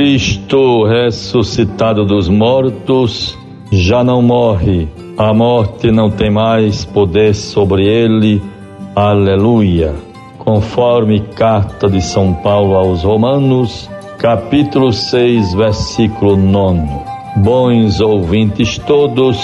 Cristo 0.00 0.84
ressuscitado 0.84 2.06
dos 2.06 2.26
mortos 2.26 3.36
já 3.70 4.02
não 4.02 4.22
morre, 4.22 4.88
a 5.18 5.34
morte 5.34 5.90
não 5.90 6.10
tem 6.10 6.30
mais 6.30 6.86
poder 6.86 7.34
sobre 7.34 7.84
ele. 7.86 8.40
Aleluia. 8.96 9.94
Conforme 10.38 11.20
carta 11.20 11.86
de 11.86 12.00
São 12.00 12.32
Paulo 12.32 12.76
aos 12.76 13.02
Romanos, 13.02 13.90
capítulo 14.16 14.90
6, 14.90 15.52
versículo 15.52 16.34
9. 16.34 16.80
Bons 17.36 18.00
ouvintes 18.00 18.78
todos, 18.78 19.36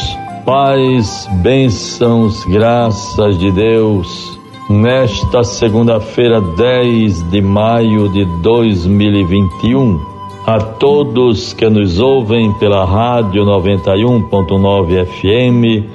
paz, 0.46 1.28
bênçãos, 1.42 2.42
graças 2.46 3.38
de 3.38 3.52
Deus. 3.52 4.38
Nesta 4.70 5.44
segunda-feira, 5.44 6.40
10 6.40 7.30
de 7.30 7.42
maio 7.42 8.08
de 8.08 8.24
2021, 8.40 10.15
a 10.46 10.60
todos 10.60 11.52
que 11.52 11.68
nos 11.68 11.98
ouvem 11.98 12.52
pela 12.52 12.84
Rádio 12.84 13.44
91.9 13.44 15.04
FM, 15.04 15.90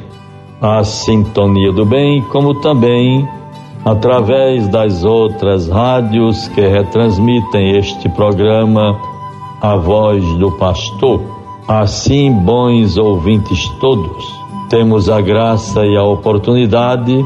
a 0.61 0.83
Sintonia 0.83 1.71
do 1.71 1.85
Bem, 1.85 2.21
como 2.23 2.55
também 2.55 3.25
através 3.85 4.67
das 4.67 5.05
outras 5.05 5.69
rádios 5.69 6.49
que 6.49 6.59
retransmitem 6.59 7.77
este 7.77 8.09
programa, 8.09 8.99
A 9.61 9.77
Voz 9.77 10.21
do 10.37 10.51
Pastor. 10.57 11.21
Assim, 11.65 12.29
bons 12.33 12.97
ouvintes 12.97 13.69
todos, 13.79 14.25
temos 14.69 15.09
a 15.09 15.21
graça 15.21 15.85
e 15.85 15.95
a 15.95 16.03
oportunidade 16.03 17.25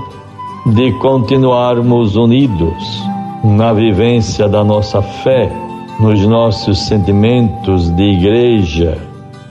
de 0.67 0.91
continuarmos 0.99 2.15
unidos 2.15 3.03
na 3.43 3.73
vivência 3.73 4.47
da 4.47 4.63
nossa 4.63 5.01
fé 5.01 5.64
nos 5.99 6.25
nossos 6.25 6.87
sentimentos 6.87 7.89
de 7.95 8.03
igreja. 8.03 8.97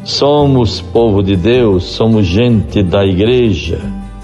Somos 0.05 0.81
povo 0.81 1.23
de 1.23 1.37
Deus, 1.37 1.85
somos 1.85 2.27
gente 2.27 2.83
da 2.83 3.05
igreja, 3.05 3.81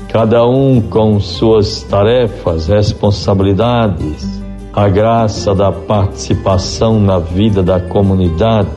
cada 0.08 0.46
um 0.46 0.80
com 0.82 1.18
suas 1.18 1.82
tarefas, 1.82 2.68
responsabilidades, 2.68 4.42
a 4.74 4.88
graça 4.88 5.54
da 5.54 5.72
participação 5.72 7.00
na 7.00 7.18
vida 7.18 7.62
da 7.62 7.80
comunidade 7.80 8.68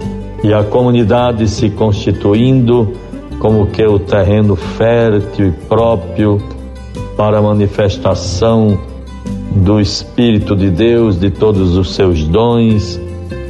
e 0.44 0.54
a 0.54 0.64
comunidade 0.64 1.48
se 1.50 1.70
constituindo 1.70 2.94
como 3.40 3.68
que 3.68 3.86
o 3.86 4.00
terreno 4.00 4.56
fértil 4.56 5.48
e 5.48 5.52
próprio 5.52 6.42
para 7.18 7.40
a 7.40 7.42
manifestação 7.42 8.80
do 9.58 9.82
Espírito 9.82 10.56
de 10.56 10.70
Deus, 10.70 11.20
de 11.20 11.30
todos 11.30 11.76
os 11.76 11.94
seus 11.94 12.24
dons 12.24 13.00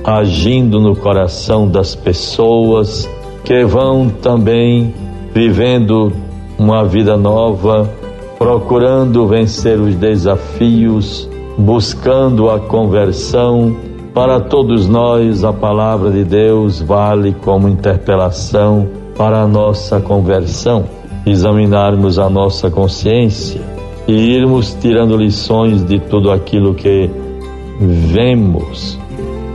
agindo 0.04 0.80
no 0.82 0.96
coração 0.96 1.68
das 1.68 1.96
pessoas 1.96 3.10
que 3.44 3.64
vão 3.66 4.10
também 4.10 4.94
vivendo 5.34 6.12
uma 6.58 6.84
vida 6.84 7.18
nova, 7.18 7.90
procurando 8.38 9.28
vencer 9.28 9.80
os 9.80 9.96
desafios, 9.96 11.30
buscando 11.58 12.50
a 12.50 12.60
conversão. 12.60 13.76
Para 14.14 14.40
todos 14.40 14.88
nós, 14.88 15.44
a 15.44 15.52
palavra 15.52 16.12
de 16.12 16.24
Deus 16.24 16.82
vale 16.82 17.34
como 17.42 17.68
interpelação 17.68 18.88
para 19.18 19.42
a 19.42 19.48
nossa 19.48 20.00
conversão, 20.00 20.86
examinarmos 21.26 22.20
a 22.20 22.30
nossa 22.30 22.70
consciência 22.70 23.62
e 24.08 24.14
irmos 24.14 24.74
tirando 24.80 25.16
lições 25.16 25.84
de 25.84 26.00
tudo 26.00 26.30
aquilo 26.30 26.74
que 26.74 27.10
vemos 27.80 29.00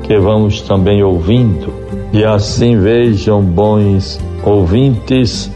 que 0.08 0.18
vamos 0.18 0.62
também 0.62 1.02
ouvindo, 1.02 1.70
e 2.14 2.24
assim 2.24 2.78
vejam, 2.78 3.42
bons 3.42 4.18
ouvintes, 4.42 5.52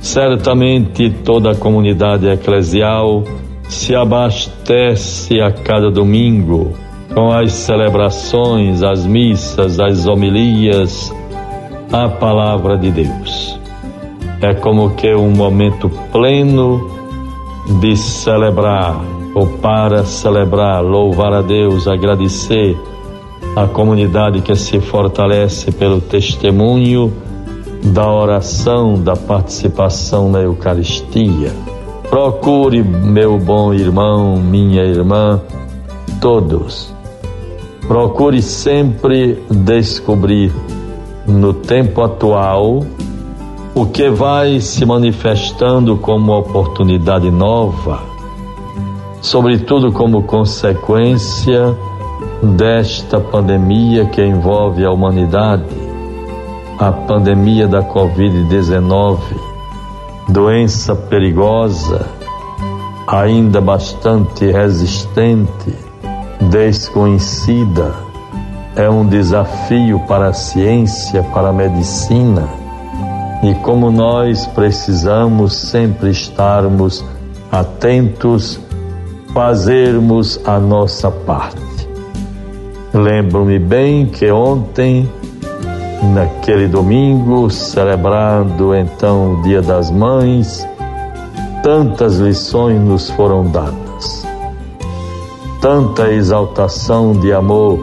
certamente 0.00 1.08
toda 1.24 1.52
a 1.52 1.56
comunidade 1.56 2.28
eclesial 2.28 3.24
se 3.70 3.94
abastece 3.94 5.40
a 5.40 5.50
cada 5.50 5.90
domingo 5.90 6.74
com 7.14 7.32
as 7.32 7.52
celebrações, 7.52 8.82
as 8.82 9.06
missas, 9.06 9.80
as 9.80 10.06
homilias, 10.06 11.10
a 11.90 12.06
palavra 12.06 12.76
de 12.76 12.90
Deus. 12.90 13.58
É 14.42 14.52
como 14.52 14.90
que 14.90 15.14
um 15.14 15.30
momento 15.30 15.88
pleno 16.12 16.86
de 17.80 17.96
celebrar, 17.96 19.00
ou 19.34 19.46
para 19.46 20.04
celebrar, 20.04 20.84
louvar 20.84 21.32
a 21.32 21.40
Deus, 21.40 21.88
agradecer 21.88 22.76
a 23.56 23.66
comunidade 23.66 24.42
que 24.42 24.54
se 24.54 24.78
fortalece 24.80 25.72
pelo 25.72 25.98
testemunho 25.98 27.10
da 27.82 28.06
oração, 28.06 29.02
da 29.02 29.16
participação 29.16 30.30
na 30.30 30.40
Eucaristia. 30.40 31.50
Procure, 32.10 32.82
meu 32.82 33.38
bom 33.38 33.72
irmão, 33.72 34.36
minha 34.36 34.82
irmã, 34.82 35.40
todos. 36.20 36.94
Procure 37.88 38.42
sempre 38.42 39.42
descobrir 39.50 40.52
no 41.26 41.54
tempo 41.54 42.02
atual 42.02 42.84
o 43.74 43.86
que 43.86 44.10
vai 44.10 44.60
se 44.60 44.84
manifestando 44.84 45.96
como 45.96 46.32
oportunidade 46.32 47.30
nova, 47.30 48.02
sobretudo 49.22 49.90
como 49.92 50.24
consequência 50.24 51.74
desta 52.42 53.18
pandemia 53.18 54.06
que 54.06 54.22
envolve 54.22 54.84
a 54.84 54.90
humanidade, 54.90 55.64
a 56.78 56.92
pandemia 56.92 57.66
da 57.66 57.82
Covid-19, 57.82 59.18
doença 60.28 60.94
perigosa, 60.94 62.06
ainda 63.06 63.60
bastante 63.60 64.50
resistente, 64.50 65.74
desconhecida, 66.50 67.94
é 68.74 68.90
um 68.90 69.06
desafio 69.06 70.00
para 70.00 70.28
a 70.28 70.32
ciência, 70.34 71.22
para 71.22 71.48
a 71.48 71.52
medicina. 71.52 72.46
E 73.42 73.54
como 73.56 73.90
nós 73.90 74.46
precisamos 74.48 75.54
sempre 75.54 76.10
estarmos 76.10 77.02
atentos, 77.50 78.60
fazermos 79.32 80.40
a 80.44 80.58
nossa 80.58 81.10
parte. 81.10 81.65
Lembro-me 82.96 83.58
bem 83.58 84.06
que 84.06 84.30
ontem, 84.30 85.06
naquele 86.14 86.66
domingo, 86.66 87.50
celebrando 87.50 88.74
então 88.74 89.34
o 89.34 89.42
Dia 89.42 89.60
das 89.60 89.90
Mães, 89.90 90.66
tantas 91.62 92.16
lições 92.16 92.80
nos 92.80 93.10
foram 93.10 93.44
dadas, 93.50 94.26
tanta 95.60 96.10
exaltação 96.10 97.12
de 97.12 97.34
amor, 97.34 97.78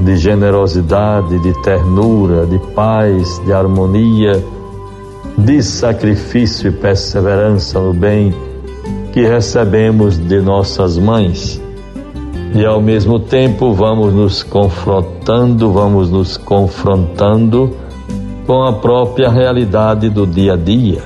de 0.00 0.16
generosidade, 0.16 1.38
de 1.38 1.62
ternura, 1.62 2.44
de 2.44 2.58
paz, 2.74 3.40
de 3.44 3.52
harmonia, 3.52 4.44
de 5.38 5.62
sacrifício 5.62 6.68
e 6.68 6.72
perseverança 6.72 7.78
no 7.78 7.94
bem 7.94 8.34
que 9.12 9.24
recebemos 9.24 10.18
de 10.18 10.40
nossas 10.40 10.98
mães 10.98 11.62
e 12.54 12.64
ao 12.66 12.80
mesmo 12.80 13.18
tempo 13.18 13.72
vamos 13.72 14.12
nos 14.12 14.42
confrontando, 14.42 15.72
vamos 15.72 16.10
nos 16.10 16.36
confrontando 16.36 17.74
com 18.46 18.62
a 18.64 18.74
própria 18.74 19.30
realidade 19.30 20.10
do 20.10 20.26
dia 20.26 20.52
a 20.52 20.56
dia. 20.56 21.02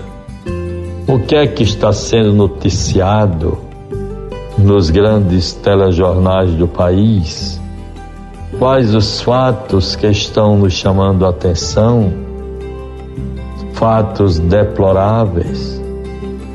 O 1.06 1.21
que 1.21 1.37
é 1.37 1.47
que 1.47 1.62
está 1.62 1.93
sendo 1.93 2.32
noticiado 2.32 3.59
nos 4.59 4.91
grandes 4.91 5.53
telejornais 5.53 6.53
do 6.55 6.67
país? 6.67 7.61
Quais 8.59 8.93
os 8.94 9.21
fatos 9.21 9.94
que 9.94 10.09
estão 10.09 10.56
nos 10.56 10.73
chamando 10.73 11.25
a 11.25 11.31
atenção? 11.31 12.12
Fatos 13.75 14.38
deploráveis 14.41 15.81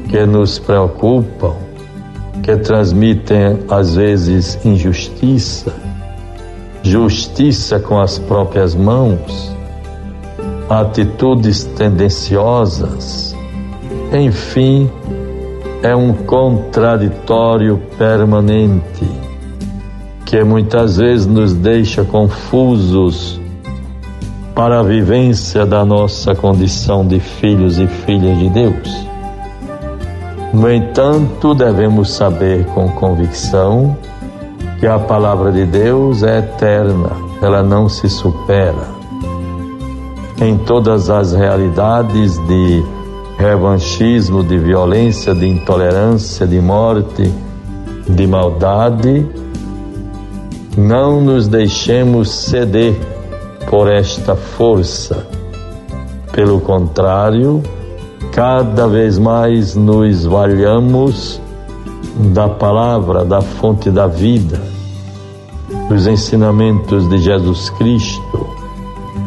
que 0.10 0.26
nos 0.26 0.60
preocupam 0.60 1.71
que 2.44 2.56
transmitem 2.58 3.60
às 3.70 3.96
vezes 3.96 4.64
injustiça, 4.66 5.74
justiça 6.84 7.80
com 7.80 8.00
as 8.00 8.18
próprias 8.18 8.76
mãos, 8.76 9.56
atitudes 10.70 11.64
tendenciosas, 11.64 13.36
enfim, 14.14 14.90
é 15.84 15.96
um 15.96 16.14
contraditório 16.14 17.82
permanente 17.98 19.06
que 20.26 20.44
muitas 20.44 20.98
vezes 20.98 21.26
nos 21.28 21.54
deixa 21.54 22.04
confusos 22.04 23.40
para 24.56 24.80
a 24.80 24.84
vivência 24.84 25.66
da 25.66 25.84
nossa 25.84 26.36
condição 26.36 27.06
de 27.06 27.20
filhos 27.20 27.80
e 27.80 27.88
filhas 27.88 28.38
de 28.38 28.50
Deus. 28.50 29.11
No 30.54 30.70
entanto, 30.70 31.54
devemos 31.54 32.12
saber 32.12 32.66
com 32.68 32.90
convicção 32.90 33.98
que 34.80 34.88
a 34.88 35.00
palavra 35.00 35.52
de 35.52 35.66
Deus 35.66 36.24
é 36.24 36.40
eterna, 36.40 37.12
ela 37.42 37.64
não 37.64 37.88
se 37.88 38.10
supera. 38.10 39.02
em 40.42 40.58
todas 40.58 41.08
as 41.08 41.34
realidades 41.34 42.36
de 42.48 42.84
revanchismo, 43.38 44.44
de 44.44 44.58
violência, 44.58 45.36
de 45.36 45.48
intolerância, 45.48 46.48
de 46.48 46.60
morte, 46.60 47.32
de 48.10 48.26
maldade, 48.26 49.24
não 50.76 51.22
nos 51.22 51.48
deixemos 51.48 52.32
ceder 52.32 52.96
por 53.70 53.88
esta 53.88 54.36
força. 54.36 55.28
Pelo 56.34 56.60
contrário, 56.60 57.62
cada 58.32 58.88
vez 58.88 59.20
mais 59.20 59.76
nos 59.76 60.26
valhamos 60.26 61.42
da 62.34 62.48
palavra, 62.48 63.26
da 63.26 63.42
fonte 63.42 63.92
da 63.92 64.08
vida, 64.08 64.62
dos 65.90 66.08
ensinamentos 66.08 67.10
de 67.10 67.18
Jesus 67.18 67.70
Cristo, 67.72 68.48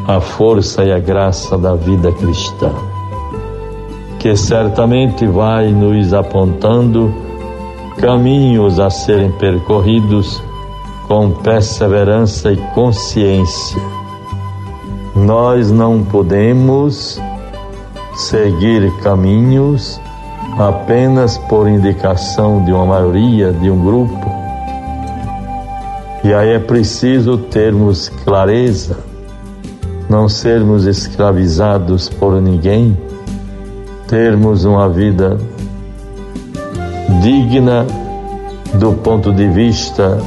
a 0.06 0.20
força 0.20 0.84
e 0.84 0.92
a 0.92 0.98
graça 0.98 1.58
da 1.58 1.74
vida 1.74 2.10
cristã, 2.12 2.72
que 4.18 4.34
certamente 4.36 5.26
vai 5.26 5.70
nos 5.70 6.14
apontando 6.14 7.12
caminhos 7.98 8.80
a 8.80 8.88
serem 8.88 9.30
percorridos 9.32 10.42
com 11.06 11.30
perseverança 11.30 12.52
e 12.52 12.56
consciência. 12.74 13.80
Nós 15.14 15.70
não 15.70 16.02
podemos 16.02 17.20
seguir 18.16 18.90
caminhos 19.02 20.00
apenas 20.58 21.36
por 21.36 21.68
indicação 21.68 22.64
de 22.64 22.72
uma 22.72 22.86
maioria, 22.86 23.52
de 23.52 23.70
um 23.70 23.84
grupo. 23.84 24.32
E 26.22 26.32
aí 26.32 26.50
é 26.50 26.58
preciso 26.58 27.36
termos 27.36 28.08
clareza, 28.24 28.98
não 30.08 30.28
sermos 30.28 30.86
escravizados 30.86 32.08
por 32.08 32.40
ninguém, 32.40 32.96
termos 34.08 34.64
uma 34.64 34.88
vida 34.88 35.38
digna 37.20 37.86
do 38.74 38.92
ponto 38.92 39.32
de 39.32 39.46
vista 39.48 40.18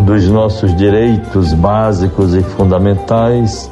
dos 0.00 0.26
nossos 0.28 0.74
direitos 0.76 1.52
básicos 1.52 2.34
e 2.34 2.42
fundamentais 2.42 3.70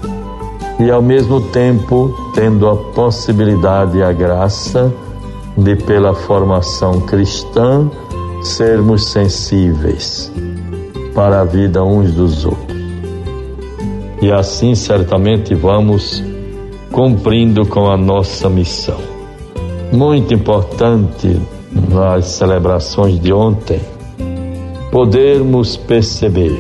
e 0.79 0.91
ao 0.91 1.01
mesmo 1.01 1.41
tempo 1.41 2.15
tendo 2.39 2.69
a 2.69 2.77
possibilidade 2.77 3.99
e 3.99 4.03
a 4.05 4.13
graça 4.13 4.95
de, 5.57 5.75
pela 5.75 6.15
formação 6.15 7.01
cristã, 7.01 7.91
sermos 8.43 9.07
sensíveis 9.07 10.31
para 11.17 11.41
a 11.41 11.45
vida 11.45 11.83
uns 11.83 12.13
dos 12.13 12.45
outros. 12.45 12.79
E 14.23 14.31
assim 14.31 14.77
certamente 14.77 15.53
vamos 15.53 16.23
cumprindo 16.93 17.67
com 17.67 17.91
a 17.91 17.97
nossa 17.97 18.49
missão. 18.49 19.01
Muito 19.93 20.33
importante 20.33 21.43
nas 21.91 22.27
celebrações 22.27 23.19
de 23.19 23.33
ontem, 23.33 23.81
podermos 24.93 25.77
perceber 25.77 26.57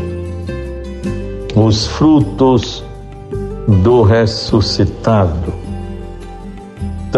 os 1.55 1.87
frutos 1.87 2.83
do 3.85 4.03
ressuscitado 4.03 5.57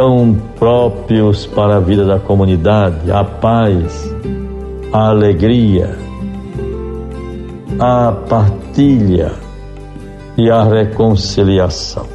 tão 0.01 0.35
próprios 0.59 1.45
para 1.45 1.77
a 1.77 1.79
vida 1.79 2.07
da 2.07 2.19
comunidade, 2.19 3.13
a 3.13 3.23
paz, 3.23 4.11
a 4.91 5.09
alegria, 5.11 5.95
a 7.79 8.11
partilha 8.11 9.33
e 10.39 10.51
a 10.51 10.65
reconciliação. 10.65 12.07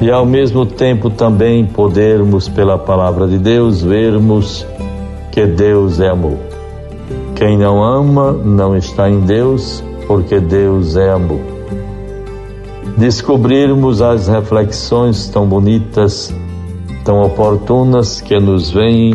E 0.00 0.10
ao 0.10 0.26
mesmo 0.26 0.66
tempo 0.66 1.10
também 1.10 1.64
podermos, 1.64 2.48
pela 2.48 2.76
palavra 2.76 3.28
de 3.28 3.38
Deus, 3.38 3.80
vermos 3.80 4.66
que 5.30 5.46
Deus 5.46 6.00
é 6.00 6.08
amor. 6.08 6.38
Quem 7.36 7.56
não 7.56 7.84
ama 7.84 8.32
não 8.32 8.76
está 8.76 9.08
em 9.08 9.20
Deus, 9.20 9.80
porque 10.08 10.40
Deus 10.40 10.96
é 10.96 11.08
amor. 11.08 11.38
Descobrirmos 12.98 14.02
as 14.02 14.26
reflexões 14.26 15.28
tão 15.28 15.46
bonitas 15.46 16.34
tão 17.04 17.20
oportunas 17.20 18.20
que 18.20 18.40
nos 18.40 18.70
vêm 18.70 19.14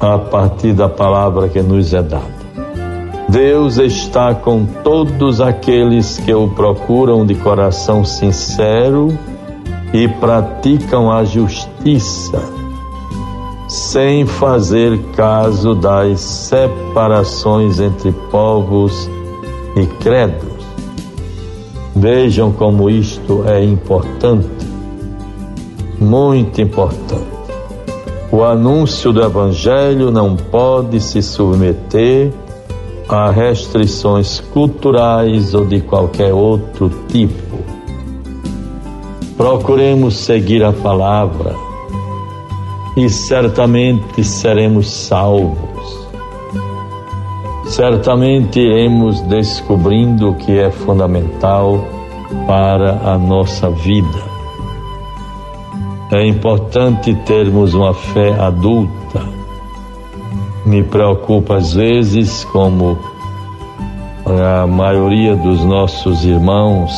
a 0.00 0.18
partir 0.18 0.72
da 0.72 0.88
palavra 0.88 1.48
que 1.48 1.62
nos 1.62 1.94
é 1.94 2.02
dada. 2.02 2.38
Deus 3.28 3.78
está 3.78 4.34
com 4.34 4.64
todos 4.64 5.40
aqueles 5.40 6.18
que 6.18 6.32
o 6.34 6.48
procuram 6.48 7.24
de 7.24 7.34
coração 7.34 8.04
sincero 8.04 9.16
e 9.92 10.08
praticam 10.08 11.12
a 11.12 11.24
justiça, 11.24 12.42
sem 13.68 14.26
fazer 14.26 14.98
caso 15.14 15.74
das 15.74 16.20
separações 16.20 17.78
entre 17.78 18.12
povos 18.30 19.08
e 19.76 19.86
credos. 20.02 20.48
Vejam 21.94 22.50
como 22.50 22.88
isto 22.88 23.44
é 23.46 23.62
importante 23.62 24.57
muito 26.00 26.60
importante. 26.60 27.38
O 28.30 28.44
anúncio 28.44 29.12
do 29.12 29.22
Evangelho 29.22 30.10
não 30.10 30.36
pode 30.36 31.00
se 31.00 31.22
submeter 31.22 32.30
a 33.08 33.30
restrições 33.30 34.40
culturais 34.52 35.54
ou 35.54 35.64
de 35.64 35.80
qualquer 35.80 36.32
outro 36.32 36.90
tipo. 37.08 37.58
Procuremos 39.36 40.16
seguir 40.18 40.62
a 40.62 40.72
palavra 40.72 41.54
e 42.96 43.08
certamente 43.08 44.22
seremos 44.22 44.90
salvos. 44.90 46.08
Certamente 47.66 48.60
iremos 48.60 49.20
descobrindo 49.22 50.30
o 50.30 50.34
que 50.34 50.58
é 50.58 50.70
fundamental 50.70 51.82
para 52.46 52.92
a 53.10 53.16
nossa 53.16 53.70
vida. 53.70 54.37
É 56.10 56.26
importante 56.26 57.14
termos 57.26 57.74
uma 57.74 57.92
fé 57.92 58.32
adulta. 58.40 59.22
Me 60.64 60.82
preocupa 60.82 61.56
às 61.56 61.74
vezes 61.74 62.44
como 62.44 62.98
a 64.24 64.66
maioria 64.66 65.36
dos 65.36 65.62
nossos 65.64 66.24
irmãos, 66.24 66.90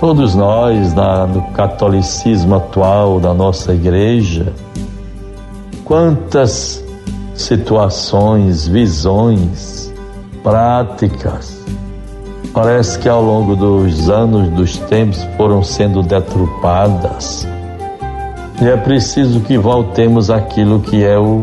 todos 0.00 0.34
nós 0.34 0.94
na, 0.94 1.26
no 1.26 1.42
catolicismo 1.52 2.54
atual 2.54 3.20
da 3.20 3.34
nossa 3.34 3.74
igreja, 3.74 4.50
quantas 5.84 6.82
situações, 7.34 8.66
visões, 8.66 9.92
práticas, 10.42 11.62
parece 12.54 12.98
que 12.98 13.10
ao 13.10 13.22
longo 13.22 13.54
dos 13.54 14.08
anos, 14.08 14.48
dos 14.50 14.78
tempos, 14.78 15.22
foram 15.36 15.62
sendo 15.62 16.02
detrupadas 16.02 17.46
e 18.60 18.68
é 18.68 18.76
preciso 18.76 19.40
que 19.40 19.58
voltemos 19.58 20.30
àquilo 20.30 20.80
que 20.80 21.04
é 21.04 21.18
o, 21.18 21.42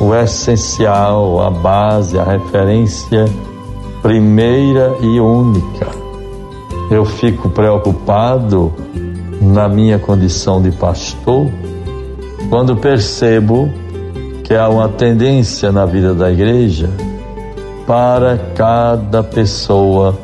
o 0.00 0.14
essencial, 0.14 1.40
a 1.40 1.50
base, 1.50 2.18
a 2.18 2.24
referência 2.24 3.24
primeira 4.02 4.96
e 5.00 5.20
única. 5.20 5.86
Eu 6.90 7.04
fico 7.04 7.48
preocupado 7.50 8.72
na 9.40 9.68
minha 9.68 9.98
condição 9.98 10.60
de 10.60 10.70
pastor 10.70 11.46
quando 12.48 12.76
percebo 12.76 13.70
que 14.44 14.54
há 14.54 14.68
uma 14.68 14.88
tendência 14.88 15.70
na 15.70 15.84
vida 15.86 16.14
da 16.14 16.30
igreja 16.30 16.90
para 17.86 18.38
cada 18.54 19.22
pessoa, 19.22 20.18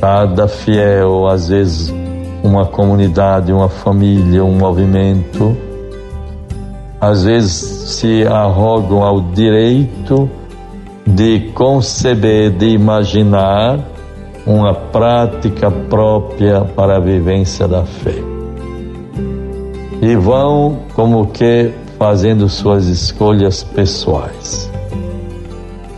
cada 0.00 0.48
fiel, 0.48 1.26
às 1.26 1.48
vezes 1.48 1.99
uma 2.42 2.66
comunidade, 2.66 3.52
uma 3.52 3.68
família, 3.68 4.44
um 4.44 4.56
movimento, 4.56 5.56
às 7.00 7.24
vezes 7.24 7.52
se 7.52 8.26
arrogam 8.26 9.02
ao 9.02 9.20
direito 9.20 10.28
de 11.06 11.50
conceber, 11.54 12.50
de 12.50 12.68
imaginar 12.68 13.80
uma 14.46 14.74
prática 14.74 15.70
própria 15.70 16.62
para 16.62 16.96
a 16.96 17.00
vivência 17.00 17.66
da 17.66 17.84
fé. 17.84 18.22
E 20.02 20.14
vão 20.16 20.78
como 20.94 21.26
que 21.26 21.72
fazendo 21.98 22.48
suas 22.48 22.86
escolhas 22.86 23.62
pessoais. 23.62 24.70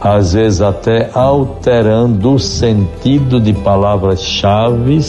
Às 0.01 0.33
vezes 0.33 0.61
até 0.61 1.09
alterando 1.15 2.35
o 2.35 2.39
sentido 2.39 3.41
de 3.41 3.53
palavras-chave 3.53 5.01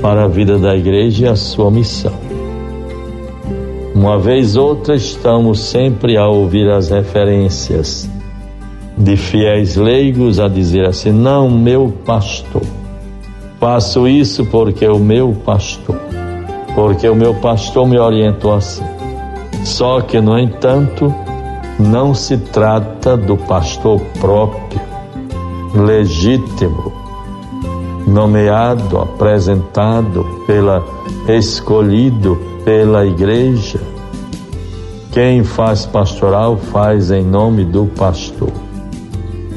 para 0.00 0.24
a 0.24 0.28
vida 0.28 0.58
da 0.58 0.76
igreja 0.76 1.26
e 1.26 1.28
a 1.28 1.36
sua 1.36 1.70
missão. 1.70 2.12
Uma 3.94 4.18
vez 4.18 4.56
outra, 4.56 4.94
estamos 4.94 5.58
sempre 5.60 6.16
a 6.16 6.26
ouvir 6.26 6.70
as 6.70 6.90
referências 6.90 8.08
de 8.96 9.16
fiéis 9.16 9.76
leigos 9.76 10.38
a 10.38 10.48
dizer 10.48 10.86
assim: 10.86 11.10
não, 11.10 11.50
meu 11.50 11.92
pastor. 12.04 12.62
Faço 13.58 14.06
isso 14.06 14.44
porque 14.46 14.86
o 14.86 14.98
meu 14.98 15.32
pastor, 15.44 15.98
porque 16.74 17.08
o 17.08 17.14
meu 17.14 17.34
pastor 17.34 17.88
me 17.88 17.98
orientou 17.98 18.54
assim. 18.54 18.84
Só 19.64 20.00
que, 20.02 20.20
no 20.20 20.38
entanto, 20.38 21.12
não 21.78 22.14
se 22.14 22.36
trata 22.36 23.16
do 23.16 23.36
pastor 23.36 24.00
próprio, 24.20 24.80
legítimo, 25.74 26.92
nomeado, 28.06 28.98
apresentado 28.98 30.24
pela 30.46 30.84
escolhido 31.28 32.38
pela 32.64 33.04
igreja. 33.04 33.80
Quem 35.12 35.42
faz 35.42 35.86
pastoral 35.86 36.56
faz 36.56 37.10
em 37.10 37.24
nome 37.24 37.64
do 37.64 37.86
pastor. 37.86 38.52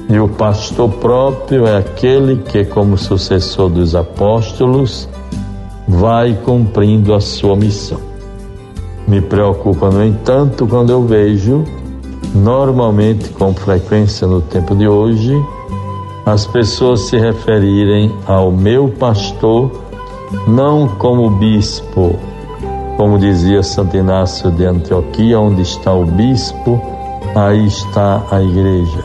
E 0.10 0.18
o 0.20 0.27
pastor 0.27 0.89
próprio 0.89 1.68
é 1.68 1.77
aquele 1.77 2.38
que, 2.38 2.65
como 2.65 2.98
sucessor 2.98 3.70
dos 3.70 3.94
apóstolos, 3.96 5.08
vai 5.88 6.34
cumprindo 6.46 7.13
a 7.13 7.20
sua 7.20 7.56
missão. 7.56 8.00
Me 9.08 9.22
preocupa, 9.22 9.89
no 9.89 10.03
entanto, 10.03 10.65
quando 10.65 10.91
eu 10.91 11.03
vejo, 11.03 11.63
normalmente 12.34 13.29
com 13.29 13.53
frequência 13.53 14.27
no 14.27 14.41
tempo 14.41 14.75
de 14.75 14.88
hoje, 14.88 15.36
as 16.29 16.45
pessoas 16.45 17.01
se 17.01 17.17
referirem 17.17 18.15
ao 18.27 18.51
meu 18.51 18.88
pastor 18.88 19.71
não 20.48 20.88
como 20.88 21.27
bispo, 21.31 22.15
como 22.98 23.17
dizia 23.17 23.63
Santo 23.63 23.98
Inácio 23.98 24.51
de 24.51 24.63
Antioquia, 24.63 25.39
onde 25.39 25.63
está 25.63 25.91
o 25.91 26.05
bispo, 26.05 26.79
aí 27.36 27.65
está 27.65 28.21
a 28.29 28.43
igreja. 28.43 29.03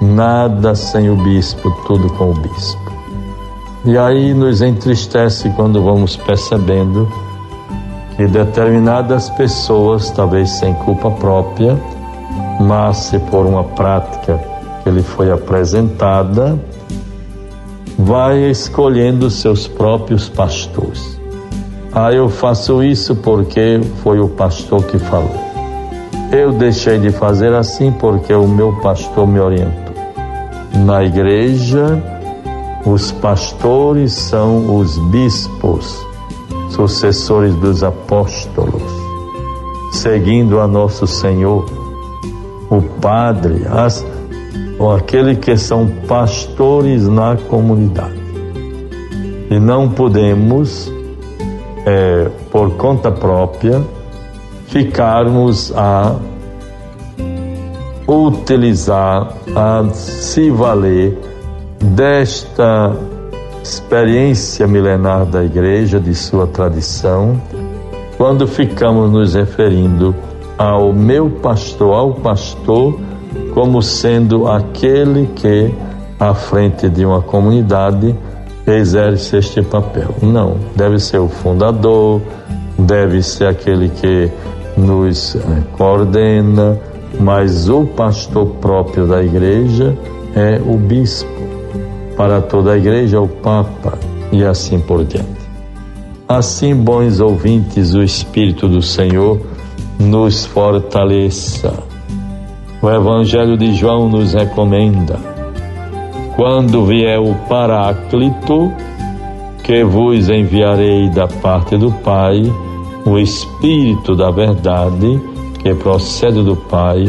Nada 0.00 0.74
sem 0.74 1.08
o 1.10 1.14
bispo, 1.14 1.70
tudo 1.86 2.12
com 2.14 2.30
o 2.30 2.34
bispo. 2.34 2.92
E 3.84 3.96
aí 3.96 4.34
nos 4.34 4.62
entristece 4.62 5.48
quando 5.50 5.80
vamos 5.80 6.16
percebendo 6.16 7.08
que 8.16 8.26
determinadas 8.26 9.30
pessoas, 9.30 10.10
talvez 10.10 10.50
sem 10.50 10.74
culpa 10.74 11.08
própria, 11.08 11.80
mas 12.58 12.96
se 12.96 13.18
por 13.20 13.46
uma 13.46 13.62
prática 13.62 14.51
que 14.82 14.90
lhe 14.90 15.02
foi 15.02 15.30
apresentada, 15.30 16.58
vai 17.98 18.50
escolhendo 18.50 19.30
seus 19.30 19.68
próprios 19.68 20.28
pastores. 20.28 21.20
Ah, 21.92 22.12
eu 22.12 22.28
faço 22.28 22.82
isso 22.82 23.14
porque 23.14 23.80
foi 24.02 24.18
o 24.18 24.28
pastor 24.28 24.82
que 24.84 24.98
falou. 24.98 25.52
Eu 26.32 26.52
deixei 26.52 26.98
de 26.98 27.10
fazer 27.10 27.52
assim 27.54 27.92
porque 27.92 28.32
o 28.32 28.48
meu 28.48 28.72
pastor 28.80 29.26
me 29.26 29.38
orientou. 29.38 29.94
Na 30.86 31.04
igreja, 31.04 32.02
os 32.86 33.12
pastores 33.12 34.12
são 34.12 34.78
os 34.78 34.98
bispos, 35.10 36.04
sucessores 36.70 37.54
dos 37.56 37.84
apóstolos, 37.84 38.82
seguindo 39.92 40.58
a 40.58 40.66
nosso 40.66 41.06
Senhor, 41.06 41.66
o 42.70 42.80
Padre, 42.80 43.66
as 43.68 44.02
ou 44.82 44.92
aquele 44.92 45.36
que 45.36 45.56
são 45.56 45.86
pastores 46.08 47.06
na 47.06 47.36
comunidade. 47.48 48.20
E 49.48 49.60
não 49.60 49.88
podemos, 49.88 50.92
é, 51.86 52.28
por 52.50 52.72
conta 52.72 53.08
própria, 53.08 53.80
ficarmos 54.66 55.72
a 55.76 56.16
utilizar, 58.08 59.32
a 59.54 59.88
se 59.92 60.50
valer 60.50 61.16
desta 61.80 62.92
experiência 63.62 64.66
milenar 64.66 65.26
da 65.26 65.44
igreja, 65.44 66.00
de 66.00 66.12
sua 66.12 66.48
tradição, 66.48 67.40
quando 68.16 68.48
ficamos 68.48 69.12
nos 69.12 69.34
referindo 69.34 70.12
ao 70.58 70.92
meu 70.92 71.30
pastor, 71.30 71.94
ao 71.94 72.14
pastor 72.14 73.11
como 73.54 73.82
sendo 73.82 74.48
aquele 74.48 75.26
que, 75.34 75.72
à 76.18 76.34
frente 76.34 76.88
de 76.88 77.04
uma 77.04 77.20
comunidade, 77.20 78.14
exerce 78.66 79.36
este 79.36 79.62
papel. 79.62 80.14
Não, 80.22 80.56
deve 80.74 80.98
ser 80.98 81.18
o 81.18 81.28
fundador, 81.28 82.20
deve 82.78 83.22
ser 83.22 83.46
aquele 83.46 83.88
que 83.88 84.30
nos 84.76 85.34
eh, 85.34 85.40
coordena, 85.76 86.78
mas 87.20 87.68
o 87.68 87.84
pastor 87.84 88.46
próprio 88.60 89.06
da 89.06 89.22
igreja 89.22 89.96
é 90.34 90.60
o 90.64 90.76
bispo. 90.76 91.30
Para 92.16 92.40
toda 92.40 92.72
a 92.72 92.78
igreja, 92.78 93.20
o 93.20 93.28
Papa 93.28 93.98
e 94.30 94.44
assim 94.44 94.78
por 94.78 95.04
diante. 95.04 95.42
Assim, 96.28 96.74
bons 96.74 97.20
ouvintes, 97.20 97.94
o 97.94 98.02
Espírito 98.02 98.68
do 98.68 98.80
Senhor 98.80 99.40
nos 99.98 100.46
fortaleça 100.46 101.91
o 102.82 102.90
Evangelho 102.90 103.56
de 103.56 103.72
João 103.74 104.08
nos 104.08 104.34
recomenda: 104.34 105.18
quando 106.34 106.84
vier 106.84 107.20
o 107.20 107.32
Paráclito, 107.48 108.72
que 109.62 109.84
vos 109.84 110.28
enviarei 110.28 111.08
da 111.10 111.28
parte 111.28 111.76
do 111.76 111.92
Pai, 111.92 112.42
o 113.06 113.18
Espírito 113.18 114.16
da 114.16 114.32
Verdade, 114.32 115.20
que 115.62 115.72
procede 115.74 116.42
do 116.42 116.56
Pai, 116.56 117.04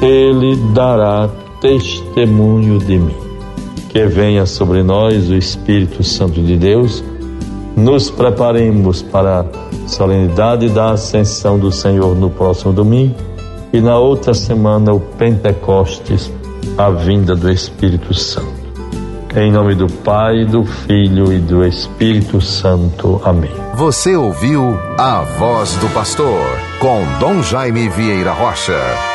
ele 0.00 0.56
dará 0.72 1.28
testemunho 1.60 2.78
de 2.78 2.98
mim. 2.98 3.16
Que 3.90 4.06
venha 4.06 4.46
sobre 4.46 4.82
nós 4.82 5.28
o 5.28 5.34
Espírito 5.34 6.02
Santo 6.02 6.40
de 6.40 6.56
Deus, 6.56 7.04
nos 7.76 8.08
preparemos 8.10 9.02
para 9.02 9.40
a 9.40 9.88
solenidade 9.88 10.70
da 10.70 10.92
Ascensão 10.92 11.58
do 11.58 11.70
Senhor 11.70 12.16
no 12.16 12.30
próximo 12.30 12.72
domingo 12.72 13.31
e 13.72 13.80
na 13.80 13.98
outra 13.98 14.34
semana 14.34 14.92
o 14.92 15.00
Pentecostes, 15.00 16.30
a 16.76 16.90
vinda 16.90 17.34
do 17.34 17.50
Espírito 17.50 18.12
Santo. 18.12 18.62
Em 19.34 19.50
nome 19.50 19.74
do 19.74 19.86
Pai, 19.86 20.44
do 20.44 20.62
Filho 20.64 21.32
e 21.32 21.38
do 21.38 21.64
Espírito 21.64 22.40
Santo. 22.40 23.20
Amém. 23.24 23.50
Você 23.74 24.14
ouviu 24.14 24.78
a 24.98 25.22
voz 25.22 25.74
do 25.76 25.88
pastor 25.88 26.44
com 26.78 27.02
Dom 27.18 27.42
Jaime 27.42 27.88
Vieira 27.88 28.32
Rocha. 28.32 29.11